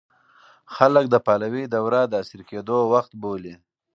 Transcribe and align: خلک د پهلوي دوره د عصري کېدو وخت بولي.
خلک 0.75 1.05
د 1.09 1.15
پهلوي 1.25 1.63
دوره 1.73 2.01
د 2.07 2.13
عصري 2.21 2.43
کېدو 2.51 2.77
وخت 2.93 3.11
بولي. 3.21 3.55